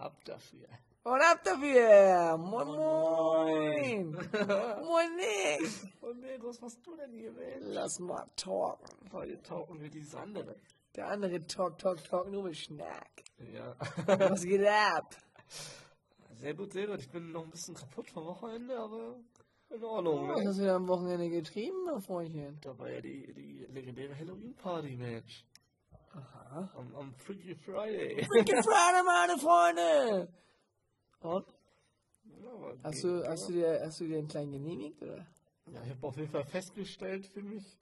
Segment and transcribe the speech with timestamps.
[0.00, 0.66] Ab dafür.
[1.02, 2.36] Und ab dafür!
[2.38, 4.12] Moin moin!
[4.12, 5.92] moin Nick!
[6.00, 7.66] Und Mirko, was machst du denn hier, Mensch?
[7.68, 9.10] Lass mal talken.
[9.12, 10.56] Heute tauchen wir dieses andere.
[10.96, 13.10] Der andere Talk, Talk, Talk, nur mit Schnack.
[13.54, 13.74] Ja.
[14.30, 15.14] Was geht ab?
[16.40, 17.00] Sehr gut, sehr gut.
[17.00, 19.16] Ich bin noch ein bisschen kaputt vom Wochenende, aber
[19.68, 20.28] in Ordnung.
[20.28, 20.48] Was Ne?
[20.48, 22.58] hast du da am Wochenende getrieben, mein Freundchen?
[22.62, 25.44] Da war ja die, die legendäre Halloween-Party, Mensch.
[26.12, 26.70] Aha.
[26.76, 28.24] Am, am Freaky Friday.
[28.24, 30.28] Freaky Friday, meine Freunde!
[31.20, 31.46] Und?
[32.42, 35.26] Ja, Hast du, hast du dir, hast du dir einen kleinen genehmigt, oder?
[35.72, 37.78] Ja, ich habe auf jeden Fall festgestellt für mich,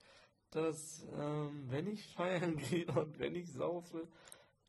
[0.50, 4.08] dass ähm, wenn ich feiern gehe und wenn ich saufe,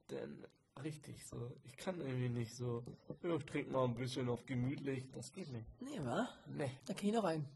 [0.08, 0.46] dann
[0.84, 1.52] richtig so.
[1.66, 2.84] Ich kann irgendwie nicht so,
[3.22, 5.68] ich trinke mal ein bisschen auf gemütlich, das geht nicht.
[5.82, 6.30] Nee, wa?
[6.48, 6.72] Nee.
[6.86, 7.48] Da kenn ich noch einen.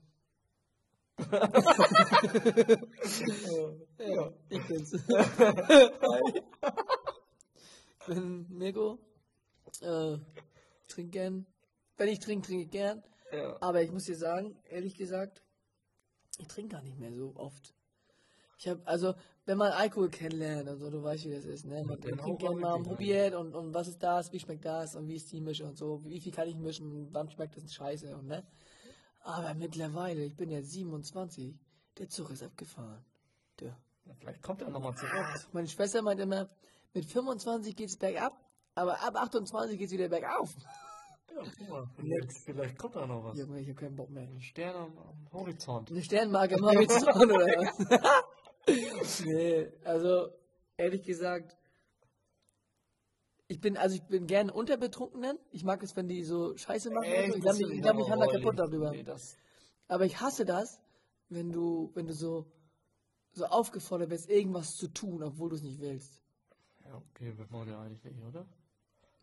[3.99, 4.33] Ja.
[4.49, 4.93] Ich bin's.
[4.93, 5.01] ich
[8.07, 8.99] bin Mirko.
[9.81, 10.17] Äh,
[10.87, 11.45] trinke gern.
[11.97, 13.03] Wenn ich trinke, trinke ich gern.
[13.31, 13.57] Ja.
[13.61, 15.43] Aber ich muss dir sagen, ehrlich gesagt,
[16.37, 17.73] ich trinke gar nicht mehr so oft.
[18.57, 19.13] Ich habe, also,
[19.45, 21.83] wenn man Alkohol kennenlernt und so, du weißt, wie das ist, ne?
[21.83, 22.83] Man den trinkt gerne mal rein.
[22.83, 25.77] probiert und, und was ist das, wie schmeckt das und wie ist die Mische und
[25.77, 28.45] so, wie viel kann ich mischen, wann schmeckt das scheiße und ne?
[29.23, 31.57] Aber mittlerweile, ich bin ja 27,
[31.97, 33.03] der Zug ist abgefahren.
[33.59, 33.77] Der.
[34.19, 35.47] Vielleicht kommt er nochmal zurück.
[35.53, 36.49] Meine Schwester meint immer,
[36.93, 38.33] mit 25 geht's bergab,
[38.75, 40.53] aber ab 28 geht's wieder bergauf.
[41.33, 43.37] Ja, guck mal, vielleicht, vielleicht kommt da noch was.
[43.37, 44.23] Junge, ich hab keinen Bock mehr.
[44.23, 45.89] Ein Stern am, am Horizont.
[45.89, 49.21] Eine Sternmarke am Horizont oder was?
[49.25, 50.27] nee, also
[50.75, 51.57] ehrlich gesagt,
[53.53, 55.37] ich bin, also ich bin gern unter Betrunkenen.
[55.51, 57.07] Ich mag es, wenn die so Scheiße machen.
[57.29, 57.35] so.
[57.35, 58.89] Ich glaube, ich glaub, ich kann da kaputt darüber.
[58.89, 59.05] Nee,
[59.87, 60.79] Aber ich hasse das,
[61.29, 62.47] wenn du, wenn du so,
[63.31, 66.19] so aufgefordert wirst, irgendwas zu tun, obwohl du es nicht willst.
[66.83, 68.47] ja, okay, wird man ja eigentlich nicht, oder?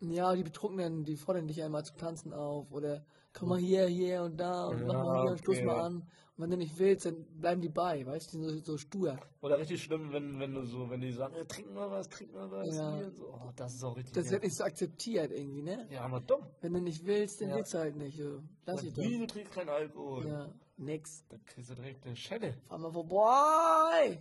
[0.01, 4.23] Ja, die Betrunkenen, die fordern dich einmal zum Tanzen auf oder komm mal hier, hier
[4.23, 5.65] und da und mach Ja, mal hier und stoß okay.
[5.65, 5.95] mal an.
[5.95, 8.77] Und wenn du nicht willst, dann bleiben die bei, weißt du, die sind so, so
[8.79, 9.19] stur.
[9.41, 12.33] Oder richtig schlimm, wenn, wenn du so, wenn die sagen, ja, trink mal was, trink
[12.33, 12.75] mal was.
[12.75, 13.11] Ja.
[13.11, 13.27] So.
[13.31, 14.13] oh, das ist auch richtig.
[14.13, 15.87] Das wird nicht so akzeptiert irgendwie, ne?
[15.91, 16.47] ja, aber dumm.
[16.61, 17.55] Wenn du nicht willst, dann Ja.
[17.57, 18.17] willst du halt nicht.
[18.17, 18.41] So.
[18.65, 19.03] Lass ich doch.
[19.03, 20.25] Wie, du trinkst keinen Alkohol.
[20.27, 21.23] Ja, nix.
[21.29, 22.53] Dann kriegst du direkt eine Schelle.
[22.67, 24.19] Fahr mal vorbei.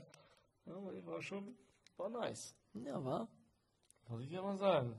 [0.66, 1.56] Ja, aber die war schon,
[1.96, 2.54] war nice.
[2.74, 3.28] Ja, war.
[4.08, 4.98] Muss ich ja mal sagen.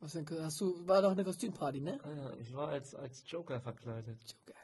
[0.00, 1.98] Was denn, hast du, war doch eine Kostümparty, ne?
[2.04, 4.18] Ah, ja, ich war als, als Joker verkleidet.
[4.46, 4.58] Joker.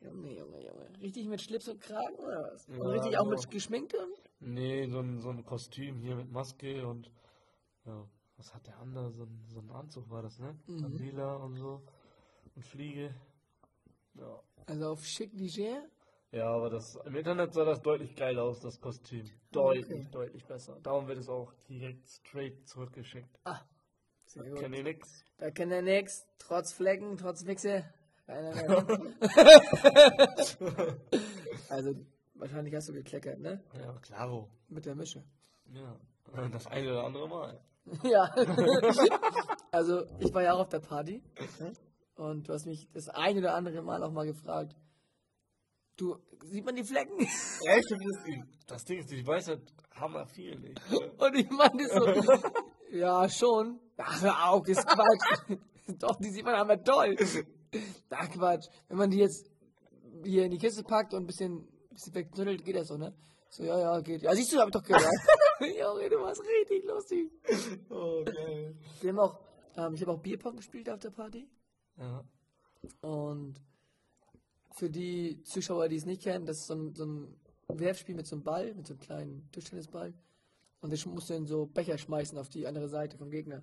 [0.00, 0.88] Junge, Junge, Junge.
[1.00, 2.66] Richtig mit Schlips und Kragen oder was?
[2.66, 3.36] Ja, und richtig auch genau.
[3.36, 4.22] mit geschminkt und?
[4.40, 7.10] Nee, so ein, so ein Kostüm hier mit Maske und
[7.84, 9.10] ja, was hat der andere?
[9.12, 10.58] So ein, so ein Anzug war das, ne?
[10.66, 10.96] Mhm.
[10.96, 11.82] Lila und so.
[12.56, 13.14] Und Fliege.
[14.14, 14.42] Ja.
[14.66, 15.84] Also auf schick leger?
[16.32, 19.30] Ja, aber das im Internet sah das deutlich geiler aus, das Kostüm.
[19.52, 20.08] Deutlich, Okay.
[20.10, 20.80] deutlich besser.
[20.82, 23.38] Darum wird es auch direkt straight zurückgeschickt.
[23.44, 23.60] Ah,
[24.32, 24.58] sehr gut.
[24.60, 25.24] Kennt ihr nix?
[25.38, 26.26] Da kennt er nix.
[26.38, 27.84] Trotz Flecken, trotz Wichse.
[31.68, 31.94] Also,
[32.34, 33.62] wahrscheinlich hast du gekleckert, ne?
[33.78, 34.48] Ja, klaro.
[34.68, 35.22] Mit der Mische.
[35.72, 35.98] Ja.
[36.50, 37.60] Das eine oder andere Mal.
[38.04, 38.32] Ja.
[39.72, 41.22] also, ich war ja auch auf der Party.
[41.58, 41.72] ne?
[42.14, 44.76] Und du hast mich das ein oder andere Mal auch mal gefragt.
[45.96, 47.18] Du, sieht man die Flecken?
[47.20, 47.90] Echt?
[47.90, 48.24] Das,
[48.66, 50.80] das Ding ist, ich weiß halt hammer viel nicht.
[51.18, 52.06] Und ich meinte so,
[52.92, 53.80] ja, schon.
[53.96, 55.58] Ach, hör auf, ist Quatsch.
[55.98, 57.16] Doch, die sieht man aber toll.
[58.10, 58.68] Ach, Quatsch.
[58.88, 59.50] Wenn man die jetzt
[60.24, 63.14] hier in die Kiste packt und ein bisschen, bisschen wegknüttelt, geht das so, ne?
[63.48, 64.22] So, ja, ja, geht.
[64.22, 65.04] Ja, siehst du, hab ich doch gehört.
[65.60, 67.30] Junge, du warst richtig lustig.
[67.90, 68.74] Oh, geil.
[69.00, 69.38] Wir haben auch,
[69.76, 71.48] ähm, ich habe auch Bierpong gespielt auf der Party.
[71.98, 72.24] Ja.
[73.02, 73.60] Und
[74.74, 78.26] für die Zuschauer, die es nicht kennen, das ist so ein, so ein Werfspiel mit
[78.26, 80.14] so einem Ball, mit so einem kleinen Tischtennisball.
[80.82, 83.62] Und ich musst dann so Becher schmeißen auf die andere Seite vom Gegner.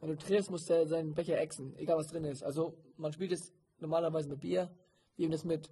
[0.00, 2.44] Wenn du triffst, muss der seinen Becher exen, egal was drin ist.
[2.44, 4.70] Also man spielt es normalerweise mit Bier,
[5.16, 5.70] wir haben das mit,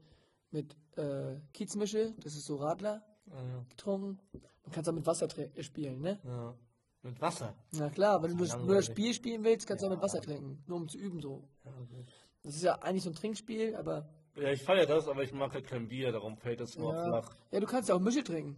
[0.50, 4.18] mit äh, Kiezmische, das ist so Radler, Ja, getrunken.
[4.64, 6.18] Man kann es auch mit Wasser tr- spielen, ne?
[6.24, 6.54] ja.
[7.02, 7.54] Mit Wasser.
[7.70, 8.86] Na klar, wenn du nur das.
[8.86, 11.44] Spiel spielen willst, kannst du auch mit Wasser trinken, nur um zu üben so.
[11.64, 12.04] Ja, okay.
[12.42, 15.52] Das ist ja eigentlich so ein Trinkspiel, aber ja ich feiere das, aber ich mag
[15.54, 17.36] halt kein Bier, darum fällt das ja, flach.
[17.52, 18.56] ja, du kannst ja auch Mische trinken.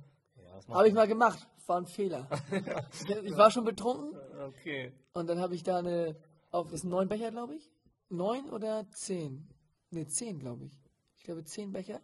[0.69, 1.47] Habe ich mal gemacht.
[1.67, 2.29] War ein Fehler.
[3.25, 4.93] ich war schon betrunken Okay.
[5.13, 6.17] und dann habe ich da eine,
[6.51, 7.71] auf, das sind neun Becher, glaube ich.
[8.09, 9.47] Neun oder zehn?
[9.91, 10.73] Ne, zehn, glaube ich.
[11.17, 12.01] Ich glaube zehn Becher.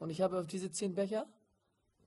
[0.00, 1.26] Und ich habe auf diese zehn Becher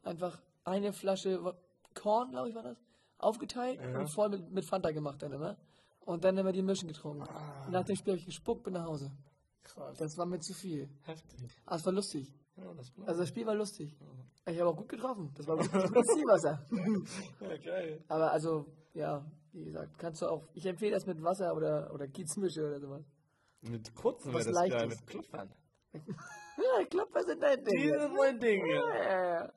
[0.03, 1.55] einfach eine Flasche
[1.93, 2.77] Korn, glaube ich, war das,
[3.17, 3.99] aufgeteilt Ja.
[3.99, 5.57] und voll mit, mit Fanta gemacht dann immer.
[6.01, 7.21] Und dann immer die Mischen getrunken.
[7.65, 9.09] Und nach dem Spiel habe ich gespuckt, bin nach Hause.
[9.63, 9.97] Krass.
[9.97, 10.89] Das war mir zu viel.
[11.03, 11.39] Heftig.
[11.65, 12.33] Aber es war lustig.
[12.55, 13.97] Ja, das Also das Spiel war lustig.
[14.45, 15.31] Ich habe auch gut getroffen.
[15.35, 16.65] Das war gutes Zielwasser.
[17.41, 18.03] ja, geil.
[18.07, 22.07] Aber also, ja, Wie gesagt, kannst du auch, ich empfehle das mit Wasser oder, oder
[22.07, 23.05] Kiezmische oder sowas.
[23.61, 25.53] Mit kurzen Was wäre das geil, mit Klopfern.
[26.55, 27.77] Ja, Klopfer sind dein Ding.
[27.77, 28.75] Die sind mein Ding, ja.
[28.75, 29.53] Ja, ja, ja.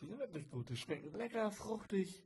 [0.00, 0.68] Die sind wirklich gut.
[0.70, 2.24] Die schmecken lecker, fruchtig.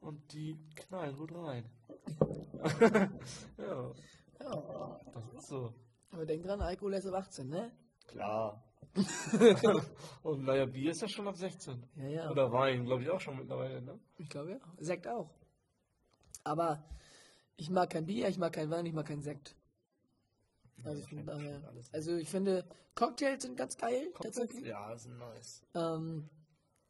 [0.00, 1.70] Und die knallen gut rein.
[3.56, 3.92] ja,
[4.40, 5.00] ja.
[5.12, 5.72] das ist so.
[6.10, 7.72] Aber denk dran, Alkohol ist ab 18, ne?
[8.06, 8.64] Klar.
[10.22, 11.82] Und naja, Bier ist ja schon ab 16.
[11.96, 12.30] Ja, ja.
[12.30, 13.98] Oder Wein, glaube ich auch schon mittlerweile, ne?
[14.18, 14.58] Ich glaube ja.
[14.78, 15.30] Sekt auch.
[16.44, 16.84] Aber
[17.56, 19.54] ich mag kein Bier, ich mag kein Wein, ich mag keinen Sekt.
[20.82, 22.64] Also, von daher, also ich finde,
[22.94, 24.64] Cocktails sind ganz geil, tatsächlich.
[24.66, 25.62] Ja, ist nice.
[25.74, 26.28] Ähm,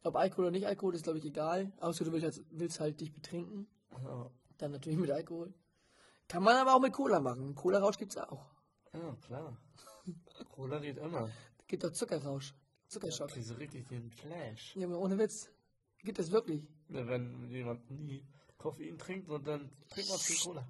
[0.03, 1.71] ob Alkohol oder nicht Alkohol ist, glaube ich, egal.
[1.79, 3.67] Außer du willst halt, willst halt dich betrinken.
[3.91, 5.53] Ja, Dann natürlich mit Alkohol.
[6.27, 7.53] Kann man aber auch mit Cola machen.
[7.55, 8.45] Cola-Rausch gibt's auch.
[8.93, 9.57] ja klar.
[10.49, 11.29] Cola geht immer.
[11.71, 12.53] Gibt auch Zuckerrausch.
[12.89, 13.29] Zuckerschock.
[13.29, 14.75] kriegst du richtig den Flash.
[14.75, 15.49] Junge, ohne Witz.
[16.03, 16.67] Gibt es wirklich.
[16.89, 18.27] Ja, Wenn jemand nie
[18.57, 20.67] Koffein trinkt und dann trinkt man viel Cola.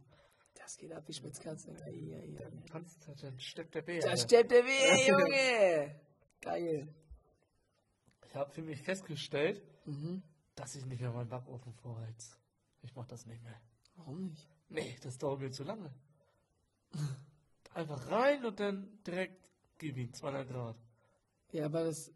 [0.54, 1.72] Das geht ab wie Schmitzkatze.
[1.86, 2.52] Ei, ei, ei.
[2.72, 2.86] Dann
[3.20, 4.00] dann steppt der Bär.
[4.02, 6.00] Da steppt der weh, Junge.
[6.40, 6.94] Geil.
[8.28, 10.22] Ich habe für mich festgestellt, Mhm.
[10.54, 12.38] dass ich nicht mehr meinen Backofen vorheiz.
[12.84, 13.60] Ich mach das nicht mehr.
[13.96, 14.48] Warum nicht?
[14.70, 15.92] Nee, das dauert mir zu lange.
[17.74, 19.42] Einfach rein und dann direkt
[19.80, 20.76] gib ihn, 200 Grad.
[21.52, 22.12] Ja, aber das.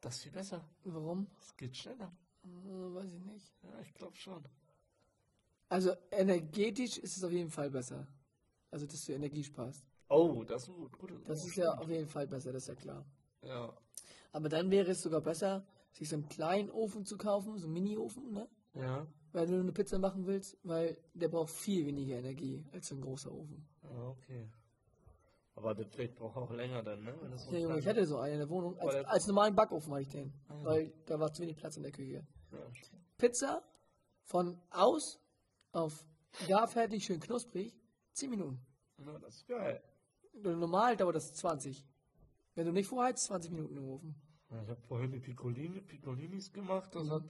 [0.00, 0.64] Das ist viel besser.
[0.84, 1.28] Warum?
[1.38, 2.12] Das geht schneller.
[2.44, 3.52] Äh, weiß ich nicht.
[3.62, 4.44] Ja, ich glaube schon.
[5.68, 8.06] Also energetisch ist es auf jeden Fall besser.
[8.70, 9.84] Also, dass du Energie sparst.
[10.08, 10.98] Oh, das ist gut.
[10.98, 13.06] gut Das ist ja auf jeden Fall besser, das ist ja klar.
[13.42, 13.72] Ja.
[14.32, 17.74] Aber dann wäre es sogar besser, sich so einen kleinen Ofen zu kaufen, so einen
[17.74, 18.48] Mini-Ofen, ne?
[18.74, 19.06] Ja.
[19.32, 23.00] Weil du eine Pizza machen willst, weil der braucht viel weniger Energie als so ein
[23.00, 23.66] großer Ofen.
[23.82, 24.48] Ah, okay.
[25.54, 27.14] Aber der Blech braucht auch länger dann, ne?
[27.30, 28.78] Das Ja, Junge, ich hatte so einen in der Wohnung.
[28.78, 30.32] Als, der- als normalen Backofen hatte ich den.
[30.48, 30.64] Ah.
[30.64, 32.26] Weil da war zu wenig Platz in der Küche.
[32.52, 32.58] Ja,
[33.18, 33.62] Pizza
[34.24, 35.20] von aus
[35.72, 36.06] auf
[36.48, 37.74] gar fertig, schön knusprig,
[38.12, 38.60] 10 Minuten.
[38.98, 39.82] ja, das ist geil.
[40.34, 41.84] Normal dauert das 20.
[42.54, 44.14] Wenn du nicht vorheizt, 20 Minuten im Ofen.
[44.50, 46.94] Ja, ich habe vorhin die Piccolini, Piccolinis gemacht.
[46.94, 47.24] Das hat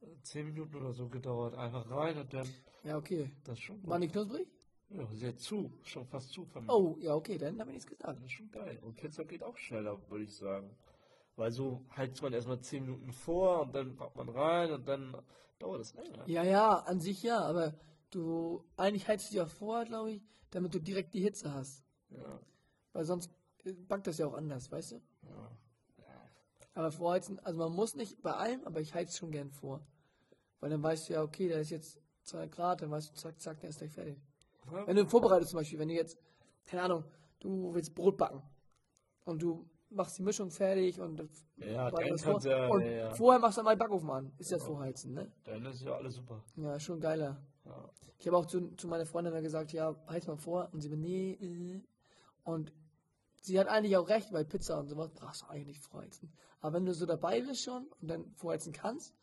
[0.00, 1.54] äh, 10 Minuten oder so gedauert.
[1.54, 2.48] Einfach rein und dann,
[2.84, 3.30] Ja, okay.
[3.44, 3.90] das ist schon gut.
[3.90, 4.48] Waren die knusprig?
[4.90, 5.72] Ja, sehr zu.
[5.82, 6.68] Schon fast zu mir.
[6.68, 8.18] Oh, ja, okay, dann habe ich nichts gesagt.
[8.18, 8.78] Das ist schon geil.
[8.82, 10.70] Und Pizza geht auch schneller, würde ich sagen.
[11.34, 15.16] Weil so heizt man erstmal 10 Minuten vor und dann packt man rein und dann
[15.58, 16.26] dauert es länger.
[16.26, 17.74] Ja, ja, an sich ja, aber
[18.10, 21.84] du, eigentlich heizt du ja vor, glaube ich, damit du direkt die Hitze hast.
[22.10, 22.40] Ja.
[22.92, 23.30] Weil sonst
[23.64, 24.96] äh, backt das ja auch anders, weißt du?
[25.28, 25.56] ja.
[26.72, 29.86] Aber vorheizen, also man muss nicht bei allem, aber ich heiz schon gern vor.
[30.60, 33.40] Weil dann weißt du ja, okay, da ist jetzt 2 Grad, dann weißt du, zack,
[33.40, 34.18] zack, der ist gleich fertig.
[34.86, 36.18] Wenn du vorbereitest zum Beispiel, wenn du jetzt,
[36.66, 37.04] keine Ahnung,
[37.40, 38.42] du willst Brot backen
[39.24, 41.20] und du machst die Mischung fertig und
[41.56, 43.10] Ja, du ja, und ja, ja.
[43.14, 44.32] vorher machst du mal den Backofen an.
[44.38, 45.30] Ist das Vorheizen, ne?
[45.44, 46.42] Dann ist ja alles super.
[46.56, 47.40] Ja, schon geiler.
[47.64, 47.90] Ja.
[48.18, 50.68] Ich habe auch zu, zu meiner Freundin gesagt, ja, heiz mal vor.
[50.72, 51.82] Und sie mir, nee, äh.
[52.44, 52.72] Und
[53.40, 56.32] sie hat eigentlich auch recht, weil Pizza und sowas brauchst du eigentlich nicht vorheizen.
[56.60, 59.14] Aber wenn du so dabei bist schon und dann vorheizen kannst,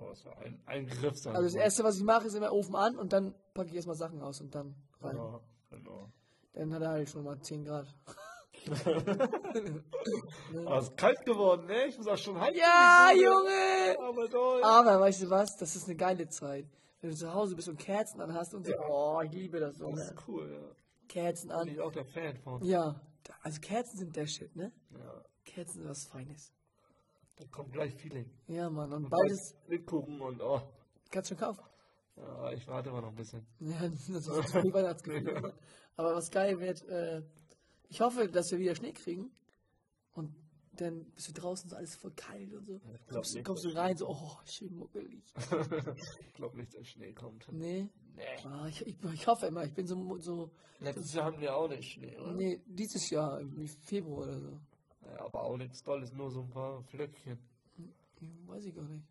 [0.00, 1.34] Oh, das war ein, ein Griff sein.
[1.34, 3.96] also das erste, was ich mache, ist immer Ofen an und dann packe ich erstmal
[3.96, 5.16] Sachen aus und dann rein.
[5.16, 5.40] Ja,
[5.70, 6.08] genau.
[6.52, 7.86] Dann hat er halt schon mal 10 Grad.
[10.66, 11.86] Aber es ist kalt geworden, ne?
[11.86, 12.54] Ich muss auch schon halb.
[12.56, 13.96] Ja, Junge!
[14.08, 14.62] Aber toll.
[14.62, 15.56] Aber weißt du was?
[15.56, 16.66] Das ist eine geile Zeit.
[17.00, 18.72] Wenn du zu Hause bist und Kerzen an hast und so.
[18.88, 19.86] Oh, ich liebe das so.
[19.90, 20.02] Das Ne?
[20.04, 20.74] ist cool, ja.
[21.06, 21.68] Kerzen Bin an.
[21.68, 22.62] ich auch der Fan von.
[22.64, 23.00] Ja,
[23.42, 24.72] also Kerzen sind der Shit, ne?
[24.90, 25.24] Ja.
[25.44, 26.52] Kerzen sind was Feines.
[27.36, 28.28] Da kommt gleich Feeling.
[28.48, 28.92] Ja, Mann.
[28.92, 30.60] Und Und beides mitgucken und oh.
[31.10, 31.62] kannst du schon kaufen.
[32.18, 33.46] Ja, ich warte mal noch ein bisschen.
[33.60, 35.52] Ja, das ist die Weihnachtsgefühl.
[35.96, 37.22] Aber was geil wird, äh,
[37.88, 39.30] ich hoffe, dass wir wieder Schnee kriegen.
[40.12, 40.34] Und
[40.72, 42.78] dann bist du draußen so alles voll kalt und so.
[42.78, 43.46] Glaub Kommst, du- nicht.
[43.46, 45.22] kommst du rein, so, oh, schön muckelig.
[46.26, 47.46] ich glaube nicht, dass Schnee kommt.
[47.52, 47.88] Nee.
[48.14, 48.22] Nee.
[48.44, 51.68] Ah, ich, ich, ich hoffe immer, ich bin so, so, Letztes Jahr haben wir auch
[51.68, 52.32] nicht Schnee, oder?
[52.34, 54.60] nee, dieses Jahr, irgendwie Februar oder so.
[55.04, 57.38] Ja, aber auch nichts Tolles, nur so ein paar Flöckchen.
[57.76, 59.04] Hm, Weiß ich gar nicht.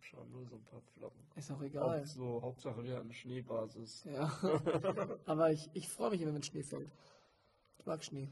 [0.00, 1.20] Schon, nur so ein paar Flocken.
[1.34, 2.02] Ist auch egal.
[2.02, 4.04] Auch so, Hauptsache wir hatten Schneebasis.
[4.04, 4.30] Ja.
[5.26, 6.90] Aber ich, ich freue mich immer, wenn Schnee fällt.
[7.78, 8.28] Ich mag Schnee.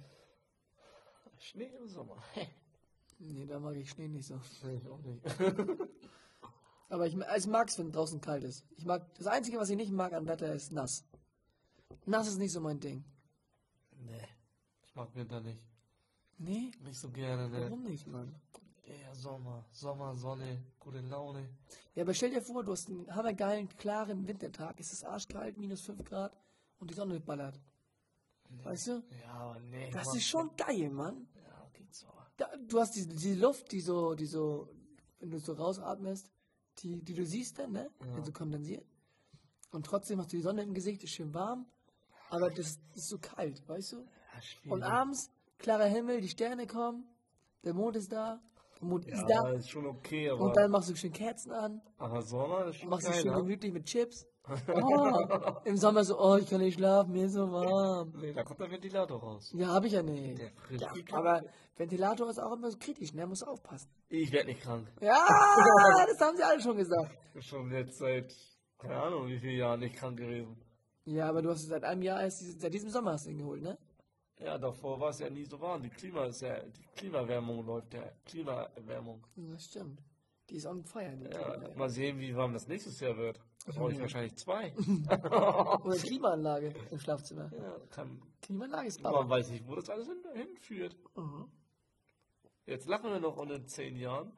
[1.38, 2.22] Schnee im Sommer.
[3.18, 4.38] Nee, da mag ich Schnee nicht so.
[4.62, 5.25] Nee, ich auch nicht.
[6.90, 8.66] Aber ich, also ich mag es, wenn draußen kalt ist.
[8.76, 11.02] Ich mag, das Einzige, was ich nicht mag am Wetter, ist nass.
[12.04, 13.04] Nass ist nicht so mein Ding.
[14.04, 14.20] nee,
[14.84, 15.62] ich mag Winter nicht.
[16.36, 16.72] Nee?
[16.84, 17.62] Nicht so gerne, ne?
[17.62, 18.34] Warum nicht, Mann?
[18.87, 19.64] Eher Sommer.
[19.73, 21.49] Sommer, Sonne, gute Laune.
[21.95, 24.78] Ja, aber stell dir vor, du hast einen hammergeilen, klaren Wintertag.
[24.78, 26.37] Es ist arschkalt, minus 5 Grad
[26.78, 27.61] und die Sonne ballert.
[28.62, 29.02] Weißt du?
[29.25, 29.90] Ja, aber nee.
[29.90, 30.16] Das Mann.
[30.16, 31.26] ist schon geil, Mann.
[31.35, 32.07] Ja, geht so.
[32.37, 34.69] Da, du hast diese, diese Luft, die so, die so,
[35.19, 36.31] wenn du so rausatmest,
[36.78, 37.90] die, die du siehst dann, ne?
[38.00, 38.14] Ja.
[38.14, 38.87] Wenn so kondensiert.
[39.73, 41.66] Und trotzdem hast du die Sonne im Gesicht, ist schön warm,
[42.31, 43.97] aber das ist so kalt, weißt du?
[43.97, 44.73] Ja.
[44.73, 47.05] Und abends, klarer Himmel, die Sterne kommen,
[47.64, 48.40] der Mond ist da,
[49.06, 49.50] ist ja, da.
[49.50, 52.88] ist schon okay, aber, Und dann machst du schön Kerzen an, aber Sommer ist schon
[52.90, 53.37] machst du schön geiler.
[53.42, 54.26] gemütlich mit Chips.
[54.73, 58.12] Oh, Im Sommer so, oh, ich kann nicht schlafen, mir ist so warm.
[58.21, 59.52] Nee, da kommt der Ventilator raus.
[59.56, 60.38] Ja, habe ich ja nicht.
[60.38, 61.42] Der frisst Ja, aber.
[61.76, 63.26] Ventilator ist auch immer so kritisch, ne?
[63.26, 63.90] Muss aufpassen.
[64.09, 64.87] Ich werde nicht krank.
[65.00, 65.18] Ja,
[66.09, 67.11] das haben sie alle schon gesagt.
[67.26, 68.33] Ich bin schon jetzt seit,
[68.78, 70.56] keine Ahnung, wie viele Jahren nicht krank gewesen.
[71.06, 73.38] Ja, aber du hast es seit einem Jahr erst, seit diesem Sommer hast du ihn
[73.38, 73.76] geholt, ne?
[74.38, 75.83] Ja, davor war es ja nie so warm.
[75.83, 78.02] Die Klima ist ja, die Klimaerwärmung läuft ja.
[78.25, 79.26] Klimaerwärmung.
[79.37, 80.02] Das stimmt.
[80.50, 83.40] Die ist on fire, Ja, mal sehen, wie warm das nächstes Jahr wird.
[83.66, 84.73] Da brauche ich wahrscheinlich zwei.
[85.85, 87.50] Oder Klimaanlage im Schlafzimmer.
[87.52, 89.28] ja, kann, Klimaanlage ist man Bauer.
[89.28, 90.97] weiß nicht, wo das alles hin, hinführt.
[91.16, 91.50] Mhm.
[92.66, 94.33] Jetzt lachen wir noch und in zehn Jahren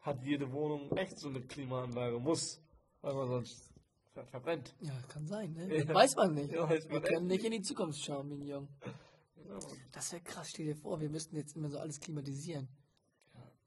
[0.00, 2.18] hat jede Wohnung echt so eine Klimaanlage.
[2.18, 2.60] Muss.
[3.00, 3.72] Weil man sonst
[4.12, 4.74] ver verbrennt.
[4.80, 5.74] Ja, kann sein, ne?
[5.78, 5.94] Ja.
[5.94, 6.52] Weiß man nicht.
[6.52, 8.42] Ja, weiß wir man können echt nicht in die Zukunft schauen.
[8.42, 8.62] Ja,
[9.92, 12.68] Das wäre krass, stell dir vor, wir müssten jetzt immer so alles klimatisieren.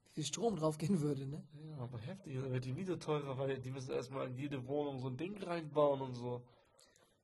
[0.04, 1.46] Wie viel Strom draufgehen würde, ne?
[1.64, 2.34] ja, aber heftig.
[2.34, 5.40] Da wird die Miete teurer, weil die müssen erstmal in jede Wohnung so ein Ding
[5.42, 6.42] reinbauen und so.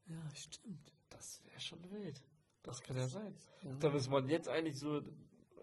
[0.07, 0.93] Ja, stimmt.
[1.09, 2.23] Das wäre schon wild.
[2.63, 3.35] Das kann ja sein.
[3.63, 3.75] Ja.
[3.81, 5.03] Da müsste man jetzt eigentlich so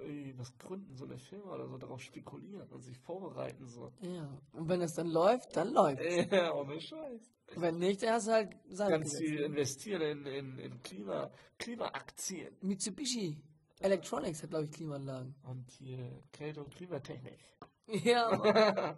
[0.01, 3.67] irgendwie was gründen, so eine Firma oder so, darauf spekulieren und sich vorbereiten.
[3.67, 3.91] So.
[4.01, 4.29] Ja.
[4.53, 6.01] Und wenn es dann läuft, dann läuft.
[6.31, 7.31] Ja, ohne Scheiß.
[7.55, 9.23] Wenn nicht, dann hast du halt Sand Ganz gesetzt.
[9.23, 12.55] viel investieren in, in, in Klima, Klimaaktien.
[12.61, 13.37] Mitsubishi
[13.81, 15.35] Electronics hat, glaube ich, Klimaanlagen.
[15.43, 17.39] Und hier Kälte- und Klimatechnik.
[17.87, 18.55] Ja, Mann.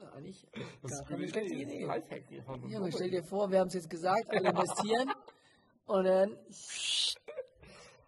[0.00, 0.46] ja eigentlich
[0.82, 1.62] Das ist eine schlechte Idee.
[1.62, 1.84] Idee.
[1.86, 5.12] Lifehack hier von Ja, aber stell dir vor, wir haben es jetzt gesagt, alle investieren
[5.86, 6.36] und dann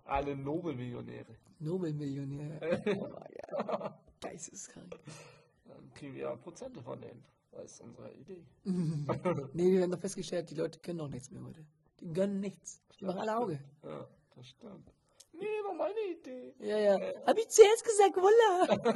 [0.05, 1.35] Alle Nobelmillionäre.
[1.65, 2.61] Nobelmillionär.
[2.87, 3.99] Oh, ja.
[4.21, 4.97] Geisteskrank.
[5.65, 7.25] Dann kriegen wir ja Prozente von denen.
[7.53, 8.45] Das ist unsere Idee.
[9.53, 11.65] Nee, wir haben doch festgestellt, die Leute können doch nichts mehr heute.
[12.01, 12.83] Die gönnen nichts.
[12.99, 13.61] Die machen alle Auge.
[13.83, 14.93] Ja, das stimmt.
[15.33, 16.55] Nee, war meine Idee.
[16.61, 16.99] Ja, ja.
[17.27, 18.95] Hab ich zuerst gesagt, Wulla.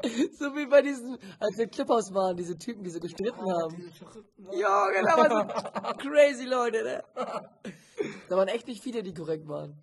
[0.38, 3.76] so wie bei diesen, als wir im Clubhaus waren, diese Typen, die so gestritten haben.
[3.76, 5.16] Diese verrückten Ja, genau.
[5.16, 7.04] Also, crazy Leute, ne?
[8.28, 9.76] Da waren echt nicht viele, die korrekt waren.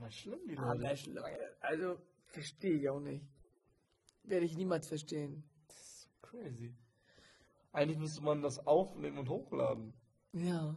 [0.00, 0.80] Aber schlimm, die Ah, Leute.
[0.82, 1.56] Mensch, Leute.
[1.60, 3.24] Also, verstehe ich auch nicht.
[4.24, 5.44] Werde ich niemals verstehen.
[5.66, 6.74] Das ist crazy.
[7.72, 9.92] Eigentlich müsste man das aufnehmen und hochladen.
[10.32, 10.76] Ja,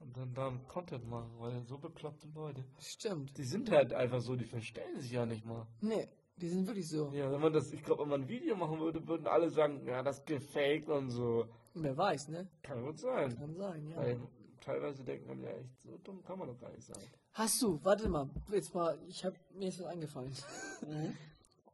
[0.00, 2.64] Und dann da einen Content machen, weil so bekloppte Leute.
[2.80, 3.36] stimmt.
[3.38, 5.66] Die sind halt einfach so, die verstellen sich ja nicht mal.
[5.80, 7.10] Nee, die sind wirklich so.
[7.12, 9.86] Ja, wenn man das, ich glaube, wenn man ein Video machen würde, würden alle sagen,
[9.86, 11.46] ja, das gefaked und so.
[11.74, 12.48] Wer weiß, ne?
[12.62, 13.34] Kann gut sein.
[13.36, 13.96] Kann sein, ja.
[13.96, 14.20] Weil
[14.60, 17.02] teilweise denkt man ja echt, so dumm kann man doch gar nicht sein.
[17.34, 20.32] Hast du, warte mal, jetzt mal, ich hab, mir ist was eingefallen.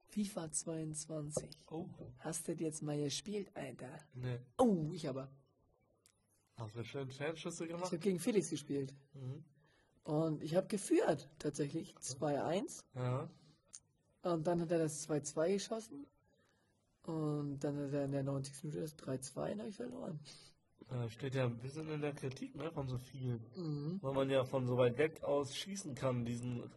[0.08, 1.50] FIFA 22.
[1.70, 1.86] Oh.
[2.18, 3.98] Hast du das jetzt mal gespielt, Alter?
[4.14, 4.40] Ne.
[4.56, 5.28] Oh, ich aber.
[6.56, 7.86] Hast du schön Fernschüsse Ich gemacht?
[7.86, 8.94] habe gegen Felix gespielt.
[9.12, 9.44] Mhm.
[10.04, 11.94] Und ich habe geführt, tatsächlich.
[11.94, 12.82] 2-1.
[12.94, 13.28] Ja.
[14.22, 16.06] Und dann hat er das 2-2 geschossen.
[17.02, 18.64] Und dann hat er in der 90.
[18.64, 20.18] Minute das 3-2 und habe ich verloren.
[20.90, 23.40] Ja, steht ja ein bisschen in der Kritik, ne, von so vielen.
[23.56, 23.98] Mhm.
[24.02, 26.68] Weil man ja von so weit weg aus schießen kann, diesen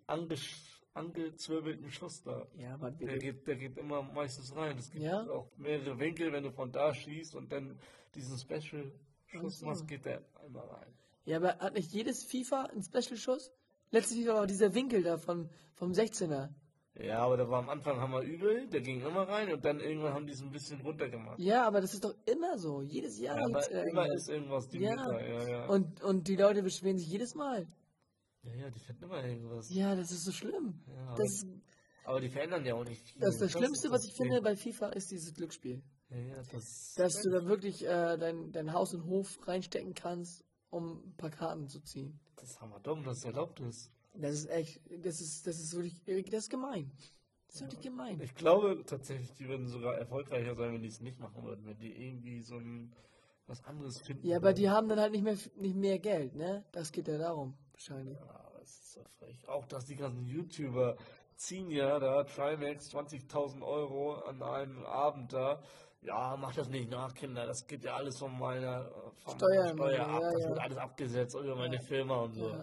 [0.93, 2.46] angezwirbelten Schuss da.
[2.55, 4.77] Ja, man Der geht, der geht immer meistens rein.
[4.77, 5.22] Es gibt Ja?
[5.29, 7.79] auch mehrere Winkel, wenn du von da schießt und dann
[8.13, 9.65] diesen Special-Schuss so.
[9.65, 10.93] machst, geht der einmal rein.
[11.25, 13.51] Ja, aber hat nicht jedes FIFA einen Special-Schuss?
[13.91, 16.50] Letztes FIFA war dieser Winkel da von, vom 16er.
[17.00, 19.80] Ja, aber da war am Anfang haben wir übel, der ging immer rein und dann
[19.80, 21.40] irgendwann haben die es ein bisschen runtergemacht.
[21.40, 22.82] Ja, aber das ist doch immer so.
[22.84, 23.38] Jedes Jahr.
[23.38, 24.92] Ja, aber immer ist irgendwas die Ja.
[24.96, 25.66] Mutter, ja, ja.
[25.68, 27.68] Und, und die Leute beschweren sich jedes Mal.
[28.44, 29.74] ja, ja, die finden immer irgendwas.
[29.74, 30.84] Ja, das ist so schlimm.
[30.88, 31.48] Ja, aber, Das,
[32.04, 33.22] aber die verändern ja auch nicht viel.
[33.22, 35.82] das, das Schlimmste, ist was das ich finde bei FIFA, ist dieses Glücksspiel.
[36.10, 40.44] Ja, ja, das, Dass du da wirklich äh, dein, dein Haus und Hof reinstecken kannst,
[40.70, 42.20] um ein paar Karten zu ziehen.
[42.36, 43.90] das ist hammerdumm, dass es erlaubt ist.
[44.15, 46.91] Das ist echt, das ist, das ist wirklich, das ist gemein.
[47.48, 48.20] Das ist wirklich gemein.
[48.22, 51.77] Ich glaube tatsächlich, die würden sogar erfolgreicher sein, wenn die es nicht machen würden, wenn
[51.79, 52.93] die irgendwie so ein
[53.48, 54.25] was anderes finden.
[54.27, 54.55] Ja, aber würden.
[54.58, 56.63] die haben dann halt nicht mehr, nicht mehr Geld, ne?
[56.72, 58.17] Das geht ja darum, wahrscheinlich.
[58.17, 59.48] Ja, das ist so frech.
[59.50, 60.96] Auch, dass die ganzen YouTuber
[61.36, 65.62] ziehen ja da Trimax 20.000 Euro an einem Abend da.
[66.01, 67.46] Ja, mach das nicht nach, Kinder.
[67.46, 68.89] Das geht ja alles von meiner
[69.24, 70.22] von Steuern, Steuer ja, ab.
[70.34, 70.50] Das ja.
[70.50, 72.53] wird alles abgesetzt über meine Firma und so.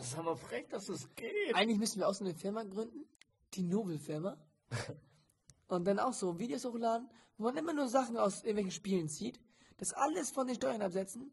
[0.00, 1.54] Das ist aber frech, dass es geht.
[1.54, 3.04] Eigentlich müssen wir auch so eine Firma gründen,
[3.52, 4.38] die Nobel-Firma.
[5.68, 9.38] Und dann auch so Videos hochladen, wo man immer nur Sachen aus irgendwelchen Spielen zieht,
[9.76, 11.30] das alles von den Steuern absetzen.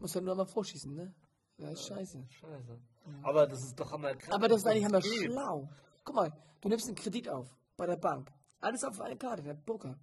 [0.00, 1.14] Muss dann nur mal vorschießen, ne?
[1.56, 2.26] Das ist scheiße.
[2.28, 2.80] Scheiße.
[3.22, 4.32] Aber das ist doch anerkannt.
[4.32, 5.30] Aber das ist eigentlich geht.
[5.30, 5.68] schlau.
[6.02, 8.32] Guck mal, du nimmst einen Kredit auf bei der Bank.
[8.58, 9.96] Alles auf eine Karte, der Poker.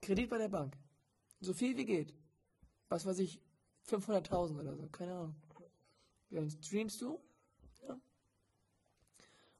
[0.00, 0.76] Kredit bei der Bank.
[1.40, 2.14] So viel wie geht.
[2.88, 3.40] was weiß ich,
[3.88, 5.34] 500.000 oder so, keine Ahnung.
[6.30, 7.20] Dann streamst du,
[7.88, 7.98] ja.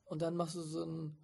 [0.06, 1.16] Und dann machst du so ein,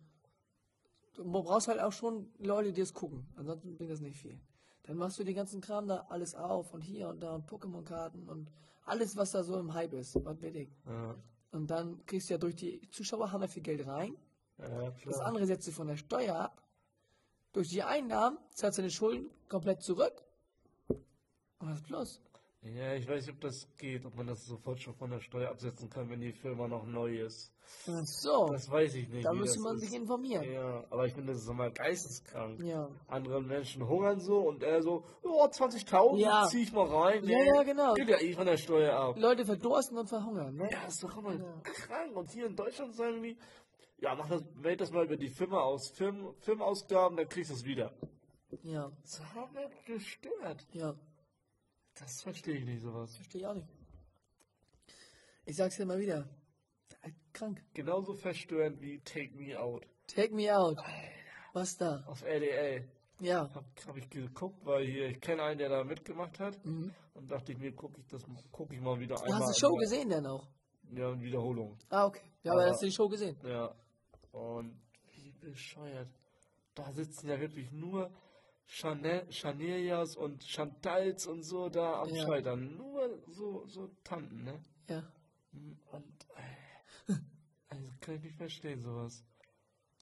[1.14, 4.38] du brauchst halt auch schon Leute, die es gucken, ansonsten bringt das nicht viel.
[4.84, 8.28] Dann machst du den ganzen Kram da alles auf und hier und da und Pokémon-Karten
[8.28, 8.50] und
[8.84, 10.68] alles, was da so im Hype ist, was billig.
[10.86, 11.14] Ja,
[11.52, 14.16] Und dann kriegst du ja durch die Zuschauer haben wir viel Geld rein.
[14.58, 16.62] ja, Das andere setzt du von der Steuer ab.
[17.52, 20.24] Durch die Einnahmen zahlst du deine Schulden komplett zurück.
[20.88, 22.20] Und das plus.
[22.64, 25.50] Ja, ich weiß nicht, ob das geht, ob man das sofort schon von der Steuer
[25.50, 27.52] absetzen kann, wenn die Firma noch neu ist.
[28.04, 29.24] So, Das weiß ich nicht.
[29.24, 29.82] da müsste man ist.
[29.82, 30.44] sich informieren.
[30.44, 32.62] Ja, aber ich finde, das ist immer geisteskrank.
[32.62, 32.88] Ja.
[33.08, 36.44] Andere Menschen hungern so und er so, oh, 20.000, Ja.
[36.48, 37.24] zieh ich mal rein.
[37.24, 37.94] Ja, ja, genau.
[37.94, 39.16] Geht ja eh von der Steuer ab.
[39.18, 40.68] Leute verdursten und verhungern, ne?
[40.70, 41.60] Ja, ist doch immer Ja.
[41.64, 42.14] krank.
[42.14, 43.36] Und hier in Deutschland sagen die,
[43.98, 47.54] ja, mach das, wählt das mal über die Firma aus, Firmen, Firmenausgaben, dann kriegst du
[47.54, 47.92] es wieder.
[48.62, 50.64] Ja, Das haben wir gestört.
[50.74, 50.94] ja.
[51.94, 53.14] Das verstehe ich nicht, sowas.
[53.16, 53.68] Verstehe ich auch nicht.
[55.44, 56.28] Ich sag's dir mal wieder.
[57.32, 57.62] Krank.
[57.74, 60.76] Genauso verstörend wie Take Me Out Take me out.
[61.54, 62.02] Was da?
[62.06, 62.86] auf RDL.
[63.20, 63.48] Ja.
[63.54, 66.62] Hab, hab ich geguckt, weil hier, ich kenne einen, der da mitgemacht hat.
[66.64, 66.92] Mhm.
[67.14, 69.40] Und dachte ich mir, gucke ich das, gucke ich mal wieder einmal.
[69.40, 70.46] Hast du die Show gesehen denn auch?
[70.90, 71.78] Ja, in Wiederholung.
[71.88, 72.20] Ah, okay.
[72.42, 73.36] Ja, aber Aber- hast du die Show gesehen?
[73.44, 73.74] Ja.
[74.32, 74.78] Und
[75.12, 76.08] wie bescheuert.
[76.74, 78.10] Da sitzen ja wirklich nur
[78.74, 82.24] Chanel, Chanelias und Chantals und so da am Ja.
[82.24, 82.74] Scheitern.
[82.78, 84.62] Nur so, so Tanten, ne?
[84.88, 85.04] Ja.
[85.52, 87.12] Und äh,
[87.68, 89.26] also kann ich nicht verstehen, sowas.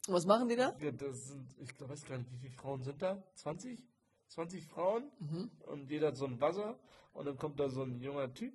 [0.07, 0.77] Was machen die da?
[0.79, 3.21] Ja, das sind, ich glaub, weiß gar nicht, wie viele Frauen sind da?
[3.35, 3.85] 20?
[4.29, 5.11] 20 Frauen?
[5.19, 5.51] Mhm.
[5.67, 6.79] Und jeder hat so ein Buzzer.
[7.13, 8.55] Und dann kommt da so ein junger Typ.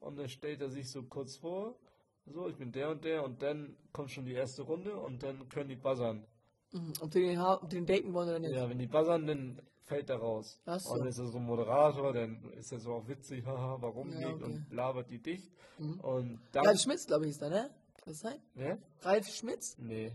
[0.00, 1.78] Und dann stellt er sich so kurz vor.
[2.26, 3.22] So, ich bin der und der.
[3.22, 4.96] Und dann kommt schon die erste Runde.
[4.96, 6.26] Und dann können die buzzern.
[6.72, 6.92] Mhm.
[7.00, 8.54] Ob die den, ob die den daten wollen oder nicht?
[8.54, 10.58] Ja, wenn die buzzern, dann fällt er raus.
[10.64, 10.92] Ach so.
[10.92, 14.10] Und dann ist er so ein Moderator, dann ist er so auch witzig, haha, warum
[14.12, 14.44] Ja, okay.
[14.44, 15.52] Und labert die dicht.
[15.78, 16.00] Mhm.
[16.00, 16.64] Und dann.
[16.66, 17.70] Ralf Schmitz, glaube ich, ist da, ne?
[17.96, 18.40] Kann das sein?
[18.54, 18.78] Wer?
[19.02, 19.76] Ralf Schmitz?
[19.78, 20.12] Nee.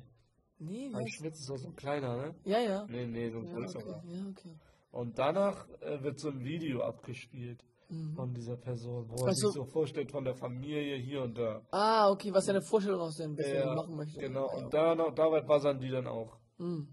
[0.60, 1.12] Nee, Ralf was?
[1.13, 2.36] Schmitz ist doch so ein kleiner, ne?
[2.43, 2.86] Ja, ja.
[2.89, 3.98] Nee, nee, so ein Ja, größerer.
[4.04, 4.08] okay.
[4.15, 4.56] Ja, okay.
[4.91, 8.15] Und danach äh, wird so ein Video abgespielt Mhm.
[8.15, 9.48] von dieser Person, wo er Ach so.
[9.48, 11.62] sich so vorstellt von der Familie hier und da.
[11.72, 14.20] Ah, okay, was seine Vorstellung aus dem bisschen Ja, machen möchte.
[14.20, 16.37] Genau, und danach, dabei buzzern die dann auch.
[16.58, 16.88] Mhm.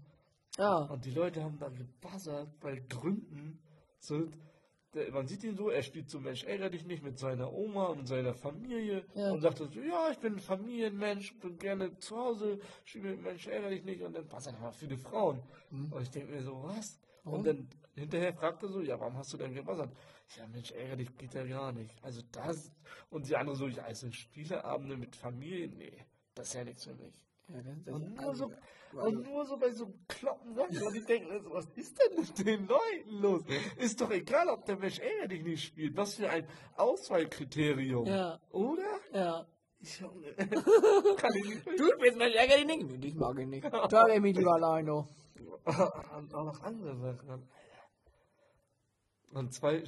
[0.57, 3.59] Ah, Und die Leute haben dann gebuzzert, weil Gründen
[3.99, 4.29] so,
[4.93, 7.87] der, man sieht ihn so, er spielt so Mensch, ärgere dich nicht mit seiner Oma
[7.87, 9.31] und seiner Familie Ja.
[9.31, 13.47] und sagt so, ja, ich bin ein Familienmensch, bin gerne zu Hause, spiele mit Mensch,
[13.47, 15.41] ärgere dich nicht und dann buzzern aber viele Frauen.
[15.71, 16.97] Und ich denke mir so, was?
[16.97, 17.01] Mhm.
[17.25, 17.39] Warum?
[17.39, 19.91] Und dann hinterher fragt er so, ja, warum hast du denn gebuzzert?
[20.37, 22.01] Ja, Mensch, ärgere dich geht ja gar nicht.
[22.01, 22.71] Also das,
[23.09, 26.95] und die andere so, ja, also Spieleabende mit Familie, nee, das ist ja nichts für
[26.95, 27.13] mich.
[27.47, 28.51] Ja, das, das, Und nur, also,
[28.91, 30.81] so, und nur so bei so kloppen Sachen.
[30.81, 33.43] Und ich denke mir so, was ist denn mit den Leuten los?
[33.77, 35.95] Ist doch egal, ob der Mensch ärger dich nicht spielt.
[35.97, 38.05] Was für ein Auswahlkriterium.
[38.05, 38.39] Ja.
[38.51, 38.99] Oder?
[39.13, 39.45] ja.
[39.79, 40.11] Ich hab,
[41.17, 43.03] kann ich nicht Du bist mein ärger dich nicht.
[43.03, 43.65] Dich mag ich nicht.
[43.89, 45.07] Da ich mich lieber alleine.
[45.65, 47.47] Und auch noch andere Sachen.
[49.33, 49.83] Und zwei,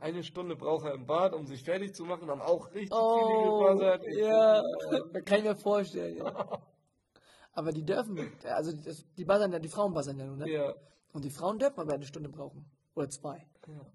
[0.00, 3.26] eine Stunde braucht er im Bad, um sich fertig zu machen, haben auch richtig Oh,
[3.26, 4.06] viele gebuzzert.
[4.16, 4.62] ja.
[5.24, 6.62] Kann ich mir vorstellen, ja.
[7.58, 10.48] Aber die dürfen, also das, die buzzern ja, die Frauen buzzern ja nur, ne?
[10.48, 10.74] Ja.
[11.12, 12.64] Und die Frauen dürfen aber eine Stunde brauchen.
[12.94, 13.44] Oder zwei.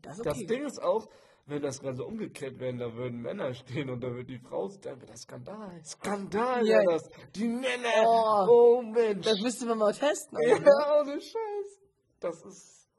[0.01, 0.45] Das ist Das okay.
[0.47, 1.07] Ding ist auch,
[1.45, 4.97] wenn das Ganze umgekehrt wäre, da würden Männer stehen und da würde die Frau, wäre
[5.05, 5.81] das Skandal.
[5.85, 6.79] Skandal Ja.
[6.79, 7.09] wäre das.
[7.35, 8.03] Die Männer.
[8.05, 8.47] Oh.
[8.49, 9.25] Oh, Mensch.
[9.25, 10.37] Das müsste man mal testen.
[10.45, 11.01] ja, Alter.
[11.01, 11.81] ohne Scheiß.
[12.19, 12.89] Das ist.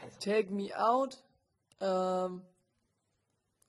[0.00, 1.22] Alter, Take me out.
[1.80, 2.42] Ähm,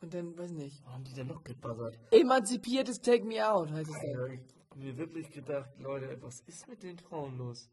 [0.01, 0.82] und dann, weiß nicht.
[0.86, 1.97] wo haben die denn noch gebuzzert?
[2.12, 4.39] Emanzipiertes Take me out heißt es dann.
[4.75, 7.69] Mir wirklich gedacht, Leute, was ist mit den Frauen los?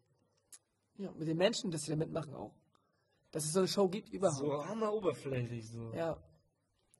[0.98, 2.54] Ja, mit den Menschen, dass sie da mitmachen auch.
[3.32, 4.38] Dass es so eine Show gibt überhaupt.
[4.38, 5.92] So hammer oberflächlich so.
[5.94, 6.16] Ja.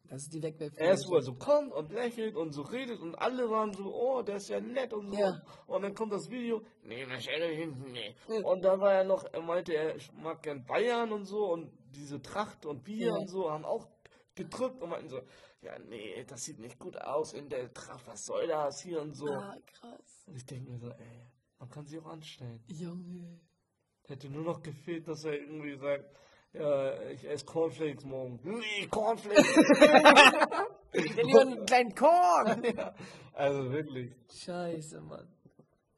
[0.09, 0.73] Das ist die Wegwerf.
[0.77, 4.23] Erst wo er so kommt und lächelt und so redet und alle waren so, oh,
[4.23, 5.19] der ist ja nett und so.
[5.19, 5.41] Ja.
[5.67, 8.15] Und dann kommt das Video, nee, Mensch, ey, nee.
[8.29, 8.43] Ja.
[8.45, 12.21] Und dann war er noch, er meinte, er mag gern Bayern und so und diese
[12.21, 13.15] Tracht und Bier Ja.
[13.15, 13.89] und so haben auch
[14.35, 15.21] gedrückt und meinten so,
[15.61, 19.15] ja, nee, das sieht nicht gut aus in der Tracht, was soll das hier und
[19.15, 19.29] so.
[19.29, 20.25] Ah, krass.
[20.27, 21.27] Und ich denke mir so, ey,
[21.59, 22.63] man kann sich auch anstellen.
[22.67, 23.41] Junge.
[24.05, 26.05] Hätte nur noch gefehlt, dass er irgendwie sagt,
[26.53, 28.41] ja, ich esse Cornflakes morgen.
[28.43, 29.55] Nee, Cornflakes.
[30.95, 32.63] Ich will lieber einen kleinen Korn.
[32.77, 32.95] ja,
[33.33, 34.15] also wirklich.
[34.31, 35.27] Scheiße, Mann.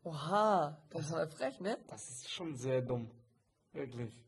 [0.04, 1.78] Oha, das war frech, ne?
[1.88, 3.10] Das ist schon sehr dumm.
[3.72, 4.23] Wirklich.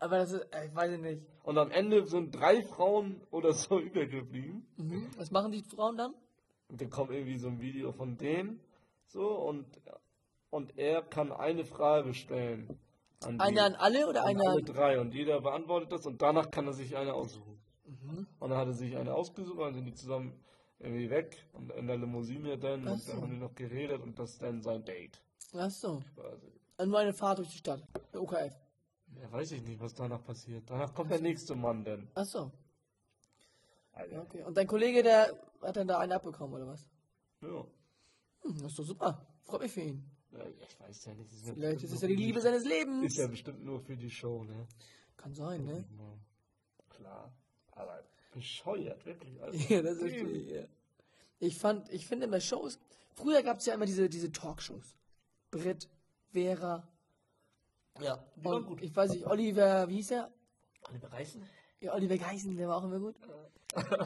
[0.00, 1.22] Aber das ist, äh, ich weiß ich nicht.
[1.44, 4.66] Und am Ende sind drei Frauen oder so übergeblieben.
[4.76, 5.08] Mhm.
[5.16, 6.14] Was machen die Frauen dann?
[6.68, 8.60] Und dann kommt irgendwie so ein Video von denen.
[9.06, 9.66] So, und,
[10.50, 12.78] und er kann eine Frage stellen.
[13.22, 14.64] An die- Eine an alle oder an eine alle an...
[14.64, 15.00] drei.
[15.00, 17.60] Und jeder beantwortet das und danach kann er sich eine aussuchen.
[17.84, 18.26] Mhm.
[18.38, 20.32] Und dann hat er sich eine ausgesucht, dann sind die zusammen
[20.78, 23.12] irgendwie weg und in der Limousine dann Ach und so.
[23.12, 25.20] dann haben die noch geredet und das ist dann sein Date.
[25.52, 26.00] Ach so.
[26.14, 26.88] Quasi.
[26.88, 27.82] Nur eine Fahrt durch die Stadt.
[28.14, 28.54] Der OKF.
[29.16, 30.68] Ja, weiß ich nicht, was danach passiert.
[30.68, 32.08] Danach kommt der nächste Mann dann.
[32.14, 32.50] Ach so.
[33.92, 34.14] Alter.
[34.14, 34.42] Ja, okay.
[34.44, 36.86] Und dein Kollege, der hat dann da einen abbekommen, oder was?
[37.42, 37.66] Ja.
[38.42, 39.26] Hm, das ist doch super.
[39.44, 40.10] Freut mich für ihn.
[40.32, 41.32] Ja, ich weiß ja nicht.
[41.44, 43.06] ja Vielleicht ist es ja die Liebe seines Lebens.
[43.06, 44.66] Ist ja bestimmt nur für die Show, ne?
[45.16, 45.84] Kann sein, ne?
[45.98, 46.18] Ja,
[46.88, 47.32] Klar.
[47.72, 49.42] Aber bescheuert, wirklich.
[49.42, 50.64] Also, Ja, das verstehe ich, ja.
[51.38, 52.78] Ich fand, ich finde immer Shows,
[53.14, 54.94] früher gab es ja immer diese, diese Talkshows.
[55.50, 55.88] Britt,
[56.32, 56.86] Vera,
[58.00, 58.82] Ja, die waren gut.
[58.82, 60.30] ich weiß nicht, Oliver, wie hieß er?
[60.88, 61.42] Oliver Reißen?
[61.80, 63.16] Ja, Oliver Geisen, der war auch immer gut.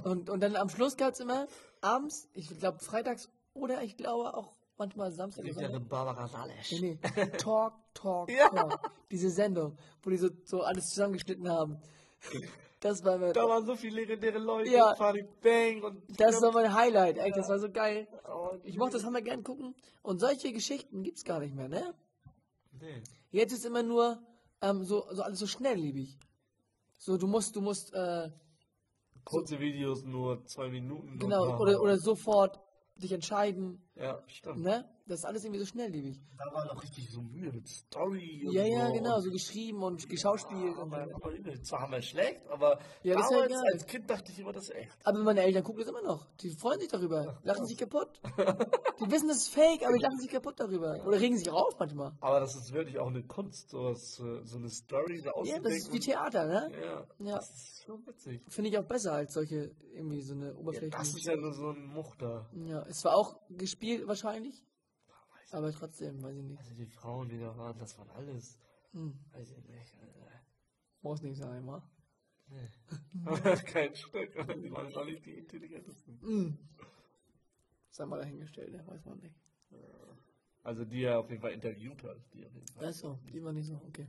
[0.04, 1.46] Und, und dann am Schluss gab es immer
[1.80, 5.44] abends, ich glaube freitags oder ich glaube auch manchmal Samstag.
[5.44, 5.62] Sonntag.
[5.62, 6.72] Richterin Barbara Salesch.
[6.72, 7.26] Nee, nee.
[7.38, 8.48] Talk, Talk, Ja.
[8.50, 8.90] Talk.
[9.10, 11.80] Diese Sendung, wo die so, so alles zusammengeschnitten haben.
[12.80, 14.70] Das war mir, Da waren so viele legendäre Leute.
[14.70, 14.92] Ja.
[14.94, 16.20] Party Bang und.
[16.20, 18.06] das war mein Highlight, echt, das war so geil.
[18.28, 19.74] Oh, Ich mochte das, haben wir gern gucken.
[20.02, 21.94] Und solche Geschichten gibt's gar nicht mehr, ne?
[22.80, 23.02] Nee.
[23.30, 24.22] Jetzt ist immer nur
[24.60, 26.18] ähm, so, so alles so schnelllebig.
[26.98, 28.30] So, du musst, du musst, äh,
[29.24, 31.18] Kurze Videos, nur zwei Minuten.
[31.18, 32.60] genau, oder, oder sofort
[32.96, 34.62] dich entscheiden, Ja, stimmt.
[34.62, 34.88] ne?
[35.06, 36.18] Das ist alles irgendwie so schnelllebig.
[36.38, 38.42] Da war noch richtig so Mühe mit Story.
[38.46, 38.92] und Ja, ja, so.
[38.94, 40.78] genau, so geschrieben und geschauspielt.
[40.78, 41.62] Und, Aber, aber.
[41.62, 43.72] Zwar haben wir schlecht, aber Ja, das ist ja damals egal.
[43.74, 44.96] als Kind dachte ich immer, das ist echt.
[45.06, 46.26] aber meine Eltern gucken das immer noch.
[46.40, 48.18] Die freuen sich darüber, lachen sich kaputt.
[49.00, 51.04] Die wissen, das ist fake, aber die lachen sich kaputt darüber.
[51.04, 52.12] Oder regen sich auch auf manchmal.
[52.20, 55.74] Aber das ist wirklich auch eine Kunst, sowas, äh, so eine Story da Ja, das
[55.74, 56.70] ist wie Theater, ne?
[56.80, 57.34] Ja, Ja.
[57.36, 58.40] das ist schon witzig.
[58.48, 60.90] Finde ich auch besser als solche, irgendwie so eine Ja, Oberfläche.
[60.90, 62.48] das ist ja nur so ein Muchter.
[62.54, 64.62] Ja, es war auch gespielt wahrscheinlich,
[65.54, 66.58] aber trotzdem, weiß ich nicht.
[66.58, 68.58] Also die Frauen, die da waren, das waren alles,
[68.92, 69.96] Hm, weiß ich nicht,
[71.02, 71.82] muss nicht sein, wa?
[73.66, 74.32] Kein Stück.
[74.62, 76.20] Die waren auch nicht die intelligentesten.
[76.20, 76.58] Hm.
[77.90, 78.86] Sei mal dahingestellt, ne?
[78.86, 79.34] weiß man nicht.
[80.62, 82.18] Also die er auf jeden Fall interviewt hat.
[82.32, 82.86] Die auf jeden Fall.
[82.86, 84.06] Achso, die war nicht so, okay.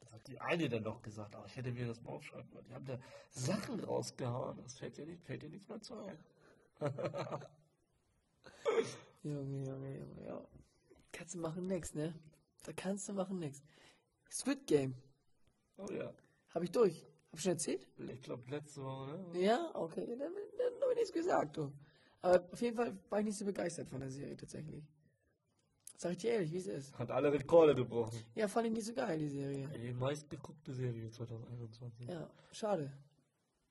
[0.00, 2.64] Das hat die eine dann noch gesagt, aber ich hätte mir das mal aufschreiben wollen.
[2.66, 4.58] Die haben da Sachen rausgehauen.
[4.58, 6.18] Das fällt dir nicht, fällt dir nichts mehr zu ein.
[9.22, 10.46] Junge, Junge, Junge, ja.
[11.12, 12.14] Kannst du machen nix, ne?
[12.64, 13.62] Da kannst du machen nix.
[14.30, 14.94] Squid Game,
[15.76, 16.12] Oh ja.
[16.54, 17.02] hab ich durch.
[17.30, 17.86] Hab ich schon erzählt?
[17.98, 19.40] Ich glaube letzte Woche, ne?
[19.40, 21.72] Ja, okay, dann, dann hab ich nichts gesagt, du.
[22.20, 24.84] Aber auf jeden Fall war ich nicht so begeistert von der Serie tatsächlich.
[25.96, 26.98] Sag ich dir ehrlich, wie es ist.
[26.98, 28.18] Hat alle Rekorde gebrochen.
[28.34, 29.68] Ja, fand ich nicht so geil, die Serie.
[29.68, 32.08] Die meistgeguckte Serie 2021.
[32.08, 32.92] Ja, schade.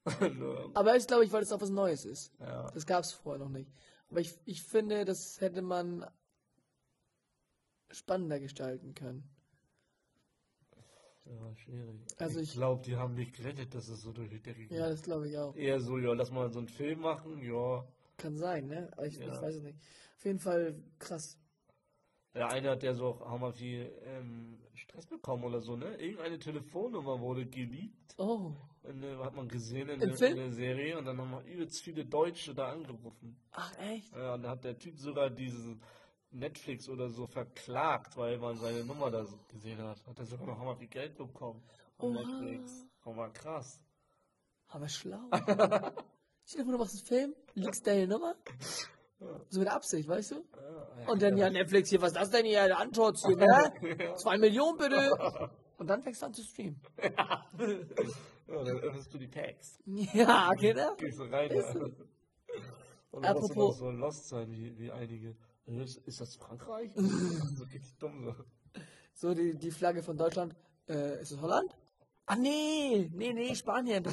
[0.74, 2.34] Aber ist, glaube ich, weil es auch was Neues ist.
[2.40, 2.70] ja.
[2.72, 3.70] Das gab es vorher noch nicht.
[4.10, 6.06] Aber ich, ich finde, das hätte man
[7.92, 9.30] spannender gestalten können.
[11.26, 12.00] ja, schwierig.
[12.18, 14.78] Also ich ich- glaube, die haben nicht gerettet, dass es so durch die Decke ging.
[14.78, 15.56] Ja, das glaube ich auch.
[15.56, 17.86] Eher so, ja, lass mal so einen Film machen, ja.
[18.18, 18.90] Kann sein, ne?
[19.04, 19.28] Ich, Ja.
[19.34, 19.78] ich weiß es nicht.
[20.18, 21.38] Auf jeden Fall krass.
[22.34, 25.96] Der eine hat ja so auch mal viel ähm, Stress bekommen oder so, ne?
[25.96, 28.16] Irgendeine Telefonnummer wurde geleakt.
[28.18, 28.52] Oh.
[28.84, 31.44] In, der- hat man gesehen in, Im der, in der Serie und dann haben wir
[31.44, 33.38] übelst viele Deutsche da angerufen.
[33.52, 34.16] Ach, echt?
[34.16, 35.76] Ja, und da hat der Typ sogar dieses
[36.32, 40.06] Netflix oder so verklagt, weil man seine Nummer da so gesehen hat.
[40.06, 41.64] Hat er sogar noch mal viel Geld bekommen
[41.98, 42.24] von Oha.
[42.24, 42.86] Netflix.
[43.06, 43.82] Oh, mal krass.
[44.68, 45.22] Aber schlau.
[45.32, 48.36] Dir vor, du machst einen Film, legst deine Nummer.
[49.50, 50.36] So mit Absicht, weißt du?
[50.36, 50.42] Ja,
[51.02, 52.66] ja, Und dann ja Netflix hier, was ist das denn hier?
[52.68, 54.16] Der Antwort hier, ne?
[54.16, 55.50] Zwei Millionen bitte.
[55.78, 56.80] Und dann fängst du an zu streamen.
[57.02, 57.44] ja,
[58.48, 59.80] dann öffnest du die Tags.
[60.14, 60.96] Ja, genau.
[60.98, 61.52] Gehst du rein.
[61.56, 61.74] Ja.
[61.74, 61.80] so.
[63.12, 65.36] Und dann musst du Apropos- so lost sein, wie, wie einige.
[65.66, 66.92] Ist, ist das Frankreich?
[66.96, 68.36] so richtig dumm so.
[69.14, 70.56] So, die, die Flagge von Deutschland.
[70.88, 71.76] Äh, ist es Holland?
[72.28, 73.10] Ah, nee.
[73.14, 74.04] Nee, nee, Spanien.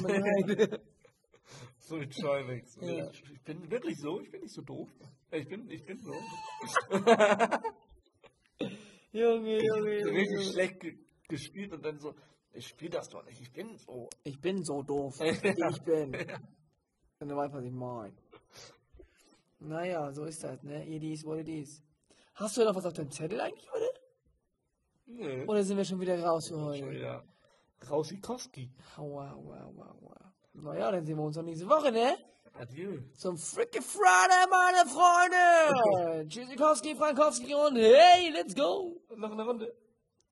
[1.87, 2.77] So wie Trimax.
[2.81, 3.11] Ja.
[3.11, 4.89] Ich, bin wirklich so, ich bin nicht so doof.
[5.31, 6.13] Ich bin, ich bin so.
[9.11, 12.15] Junge, Junge, Richtig schlecht ge gespielt und dann so,
[12.53, 14.09] ich spiele das doch nicht, ich bin so.
[14.23, 15.19] Ich bin so doof.
[15.19, 16.15] Ich bin.
[17.19, 18.15] Und du weißt, was ich meine.
[19.59, 20.87] Naja, so ist das, ne?
[20.87, 21.83] It is what it is.
[22.33, 23.93] Hast du noch was auf deinem Zettel eigentlich heute?
[25.05, 25.45] Nö.
[25.45, 26.89] Oder sind wir schon wieder raus für Schon heute?
[26.89, 27.23] wieder
[27.89, 28.71] Rausikowski.
[28.97, 30.34] Aua, aua, aua, aua.
[30.61, 32.17] Naja, dann sehen wir uns noch nächste Woche, ne?
[32.57, 32.99] Adieu.
[33.13, 36.27] Zum Freaky Friday, meine Freunde!
[36.29, 38.95] Tschüssikowski, Frankowski und hey, let's go!
[39.15, 39.75] Noch eine Runde.